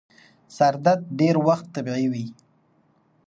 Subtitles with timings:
[0.57, 2.25] سردرد ډير وخت طبیعي وي.